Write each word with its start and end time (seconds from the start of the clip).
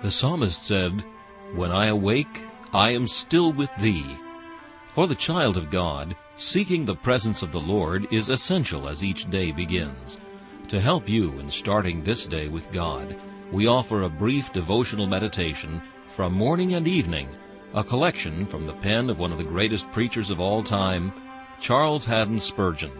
The 0.00 0.12
psalmist 0.12 0.64
said, 0.64 1.04
When 1.54 1.72
I 1.72 1.86
awake, 1.86 2.42
I 2.72 2.90
am 2.90 3.08
still 3.08 3.52
with 3.52 3.70
thee. 3.80 4.16
For 4.94 5.08
the 5.08 5.16
child 5.16 5.56
of 5.56 5.70
God, 5.70 6.14
seeking 6.36 6.84
the 6.84 6.94
presence 6.94 7.42
of 7.42 7.50
the 7.50 7.60
Lord 7.60 8.06
is 8.12 8.28
essential 8.28 8.88
as 8.88 9.02
each 9.02 9.28
day 9.28 9.50
begins. 9.50 10.20
To 10.68 10.80
help 10.80 11.08
you 11.08 11.32
in 11.40 11.50
starting 11.50 12.04
this 12.04 12.26
day 12.26 12.46
with 12.46 12.70
God, 12.70 13.16
we 13.50 13.66
offer 13.66 14.02
a 14.02 14.08
brief 14.08 14.52
devotional 14.52 15.08
meditation 15.08 15.82
from 16.14 16.32
morning 16.32 16.74
and 16.74 16.86
evening, 16.86 17.28
a 17.74 17.82
collection 17.82 18.46
from 18.46 18.66
the 18.66 18.74
pen 18.74 19.10
of 19.10 19.18
one 19.18 19.32
of 19.32 19.38
the 19.38 19.44
greatest 19.44 19.90
preachers 19.90 20.30
of 20.30 20.40
all 20.40 20.62
time, 20.62 21.12
Charles 21.60 22.04
Haddon 22.04 22.38
Spurgeon. 22.38 22.92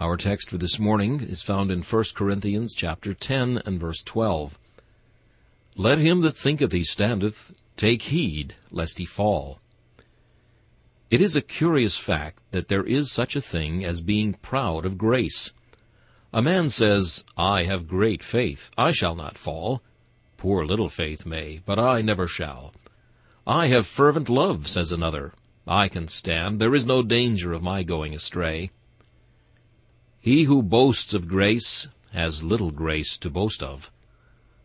Our 0.00 0.16
text 0.16 0.48
for 0.48 0.56
this 0.56 0.78
morning 0.78 1.20
is 1.20 1.42
found 1.42 1.70
in 1.70 1.82
1 1.82 2.04
Corinthians 2.14 2.72
chapter 2.74 3.12
10 3.12 3.60
and 3.66 3.78
verse 3.78 4.02
12. 4.02 4.58
Let 5.76 5.98
him 5.98 6.22
that 6.22 6.38
thinketh 6.38 6.72
he 6.72 6.84
standeth 6.84 7.60
take 7.76 8.04
heed 8.04 8.54
lest 8.70 8.96
he 8.96 9.04
fall. 9.04 9.58
It 11.10 11.20
is 11.20 11.36
a 11.36 11.42
curious 11.42 11.98
fact 11.98 12.40
that 12.50 12.68
there 12.68 12.82
is 12.82 13.12
such 13.12 13.36
a 13.36 13.42
thing 13.42 13.84
as 13.84 14.00
being 14.00 14.32
proud 14.32 14.86
of 14.86 14.96
grace. 14.96 15.50
A 16.32 16.40
man 16.40 16.70
says, 16.70 17.22
I 17.36 17.64
have 17.64 17.86
great 17.86 18.22
faith, 18.22 18.70
I 18.78 18.92
shall 18.92 19.14
not 19.14 19.36
fall. 19.36 19.82
Poor 20.38 20.64
little 20.64 20.88
faith 20.88 21.26
may, 21.26 21.60
but 21.66 21.78
I 21.78 22.00
never 22.00 22.26
shall. 22.26 22.72
I 23.46 23.66
have 23.66 23.86
fervent 23.86 24.30
love, 24.30 24.66
says 24.66 24.92
another. 24.92 25.34
I 25.66 25.88
can 25.88 26.08
stand, 26.08 26.58
there 26.58 26.74
is 26.74 26.86
no 26.86 27.02
danger 27.02 27.52
of 27.52 27.62
my 27.62 27.82
going 27.82 28.14
astray. 28.14 28.70
He 30.22 30.44
who 30.44 30.62
boasts 30.62 31.14
of 31.14 31.28
grace 31.28 31.88
has 32.12 32.42
little 32.42 32.72
grace 32.72 33.16
to 33.16 33.30
boast 33.30 33.62
of. 33.62 33.90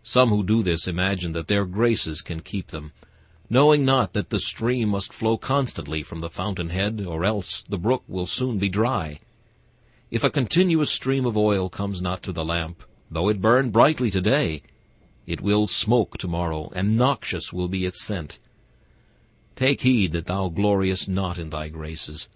Some 0.04 0.28
who 0.28 0.44
do 0.44 0.62
this 0.62 0.86
imagine 0.86 1.32
that 1.32 1.48
their 1.48 1.66
graces 1.66 2.22
can 2.22 2.42
keep 2.42 2.68
them, 2.68 2.92
knowing 3.50 3.86
not 3.86 4.12
that 4.12 4.32
the 4.32 4.40
stream 4.40 4.90
must 4.90 5.14
flow 5.14 5.38
constantly 5.38 6.04
from 6.04 6.20
the 6.20 6.30
fountainhead, 6.30 7.06
or 7.08 7.24
else 7.24 7.64
the 7.64 7.78
brook 7.78 8.04
will 8.06 8.26
soon 8.26 8.60
be 8.60 8.68
dry. 8.68 9.22
If 10.12 10.26
a 10.26 10.30
continuous 10.30 10.92
stream 10.92 11.26
of 11.26 11.38
oil 11.38 11.70
comes 11.70 12.02
not 12.02 12.22
to 12.24 12.34
the 12.34 12.44
lamp, 12.44 12.84
though 13.10 13.30
it 13.30 13.40
burn 13.40 13.70
brightly 13.70 14.12
today, 14.12 14.62
it 15.26 15.40
will 15.40 15.68
smoke 15.68 16.18
tomorrow, 16.18 16.70
and 16.76 16.98
noxious 16.98 17.54
will 17.54 17.70
be 17.70 17.86
its 17.86 18.04
scent. 18.04 18.40
Take 19.56 19.82
heed 19.84 20.12
that 20.12 20.26
thou 20.26 20.50
gloriest 20.50 21.08
not 21.08 21.38
in 21.40 21.50
thy 21.50 21.70
graces, 21.70 22.28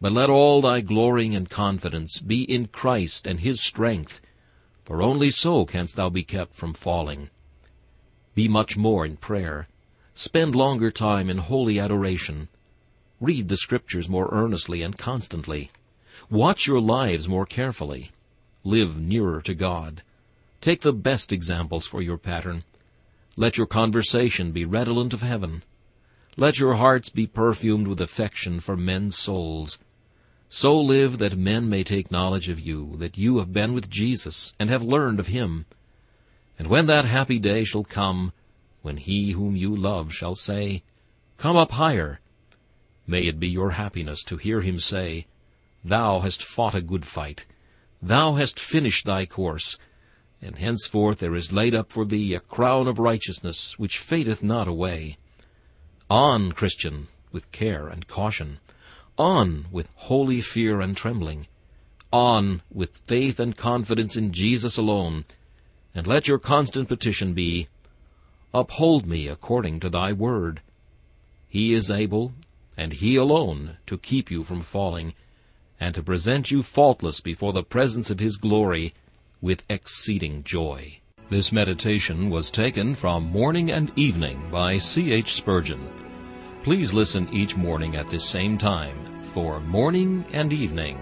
but 0.00 0.12
let 0.12 0.28
all 0.28 0.60
thy 0.60 0.80
glorying 0.80 1.34
and 1.34 1.48
confidence 1.48 2.20
be 2.20 2.42
in 2.42 2.66
Christ 2.66 3.26
and 3.26 3.40
his 3.40 3.60
strength, 3.60 4.20
for 4.84 5.02
only 5.02 5.30
so 5.30 5.64
canst 5.64 5.96
thou 5.96 6.10
be 6.10 6.22
kept 6.22 6.54
from 6.54 6.74
falling. 6.74 7.30
Be 8.34 8.48
much 8.48 8.76
more 8.76 9.06
in 9.06 9.16
prayer. 9.16 9.68
Spend 10.14 10.54
longer 10.54 10.90
time 10.90 11.30
in 11.30 11.38
holy 11.38 11.78
adoration. 11.78 12.48
Read 13.20 13.48
the 13.48 13.56
Scriptures 13.56 14.08
more 14.08 14.28
earnestly 14.30 14.82
and 14.82 14.98
constantly. 14.98 15.70
Watch 16.30 16.66
your 16.66 16.80
lives 16.80 17.26
more 17.26 17.46
carefully. 17.46 18.10
Live 18.64 18.98
nearer 18.98 19.40
to 19.42 19.54
God. 19.54 20.02
Take 20.60 20.82
the 20.82 20.92
best 20.92 21.32
examples 21.32 21.86
for 21.86 22.02
your 22.02 22.18
pattern. 22.18 22.64
Let 23.36 23.56
your 23.56 23.66
conversation 23.66 24.52
be 24.52 24.64
redolent 24.64 25.14
of 25.14 25.22
heaven. 25.22 25.62
Let 26.36 26.58
your 26.58 26.74
hearts 26.74 27.08
be 27.08 27.26
perfumed 27.26 27.86
with 27.86 28.00
affection 28.00 28.60
for 28.60 28.76
men's 28.76 29.16
souls. 29.16 29.78
So 30.48 30.80
live 30.80 31.18
that 31.18 31.36
men 31.36 31.68
may 31.68 31.82
take 31.82 32.10
knowledge 32.10 32.48
of 32.48 32.60
you, 32.60 32.96
that 32.98 33.18
you 33.18 33.38
have 33.38 33.52
been 33.52 33.74
with 33.74 33.90
Jesus, 33.90 34.54
and 34.60 34.70
have 34.70 34.82
learned 34.82 35.18
of 35.18 35.26
him. 35.26 35.66
And 36.58 36.68
when 36.68 36.86
that 36.86 37.04
happy 37.04 37.38
day 37.38 37.64
shall 37.64 37.84
come, 37.84 38.32
when 38.82 38.96
he 38.96 39.32
whom 39.32 39.56
you 39.56 39.74
love 39.74 40.14
shall 40.14 40.36
say, 40.36 40.82
Come 41.36 41.56
up 41.56 41.72
higher, 41.72 42.20
may 43.06 43.22
it 43.22 43.40
be 43.40 43.48
your 43.48 43.72
happiness 43.72 44.22
to 44.24 44.36
hear 44.36 44.60
him 44.60 44.78
say, 44.78 45.26
Thou 45.84 46.20
hast 46.20 46.42
fought 46.42 46.74
a 46.74 46.80
good 46.80 47.04
fight, 47.04 47.46
thou 48.00 48.34
hast 48.34 48.60
finished 48.60 49.04
thy 49.04 49.26
course, 49.26 49.76
and 50.40 50.56
henceforth 50.58 51.18
there 51.18 51.34
is 51.34 51.52
laid 51.52 51.74
up 51.74 51.90
for 51.90 52.04
thee 52.04 52.34
a 52.34 52.40
crown 52.40 52.86
of 52.86 52.98
righteousness 52.98 53.78
which 53.78 53.98
fadeth 53.98 54.42
not 54.42 54.68
away. 54.68 55.18
On, 56.08 56.52
Christian, 56.52 57.08
with 57.32 57.50
care 57.50 57.88
and 57.88 58.06
caution. 58.06 58.60
On 59.18 59.66
with 59.70 59.88
holy 59.94 60.40
fear 60.40 60.80
and 60.80 60.96
trembling. 60.96 61.46
On 62.12 62.62
with 62.70 62.96
faith 63.06 63.40
and 63.40 63.56
confidence 63.56 64.16
in 64.16 64.32
Jesus 64.32 64.76
alone. 64.76 65.24
And 65.94 66.06
let 66.06 66.28
your 66.28 66.38
constant 66.38 66.88
petition 66.88 67.32
be, 67.32 67.68
Uphold 68.52 69.06
me 69.06 69.28
according 69.28 69.80
to 69.80 69.90
thy 69.90 70.12
word. 70.12 70.60
He 71.48 71.72
is 71.72 71.90
able, 71.90 72.32
and 72.76 72.92
he 72.92 73.16
alone, 73.16 73.78
to 73.86 73.98
keep 73.98 74.30
you 74.30 74.44
from 74.44 74.62
falling, 74.62 75.14
and 75.80 75.94
to 75.94 76.02
present 76.02 76.50
you 76.50 76.62
faultless 76.62 77.20
before 77.20 77.52
the 77.52 77.62
presence 77.62 78.10
of 78.10 78.18
his 78.18 78.36
glory 78.36 78.94
with 79.40 79.62
exceeding 79.68 80.42
joy. 80.42 81.00
This 81.28 81.52
meditation 81.52 82.30
was 82.30 82.50
taken 82.50 82.94
from 82.94 83.24
Morning 83.24 83.70
and 83.70 83.90
Evening 83.96 84.48
by 84.50 84.78
C. 84.78 85.12
H. 85.12 85.34
Spurgeon. 85.34 85.80
Please 86.66 86.92
listen 86.92 87.32
each 87.32 87.56
morning 87.56 87.94
at 87.94 88.10
this 88.10 88.24
same 88.24 88.58
time 88.58 88.96
for 89.32 89.60
Morning 89.60 90.24
and 90.32 90.52
Evening. 90.52 90.98